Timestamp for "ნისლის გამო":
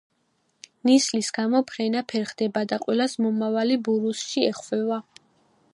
0.89-1.61